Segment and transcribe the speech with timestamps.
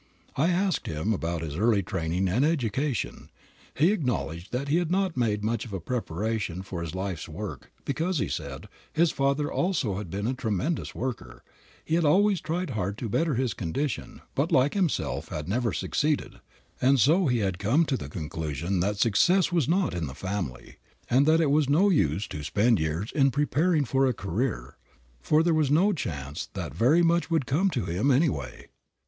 [0.35, 3.29] I asked him about his early training and education.
[3.75, 7.69] He acknowledged that he had not made much of a preparation for his life work,
[7.85, 11.43] because, he said, his father also had been a tremendous worker,
[11.87, 16.39] had always tried hard to better his condition but like himself had never succeeded,
[16.81, 20.77] and so he had come to the conclusion that success was not in the family,
[21.11, 24.77] and that it was no use to spend years in preparing for a career,
[25.19, 28.67] for there was no chance that very much would come to him anyway.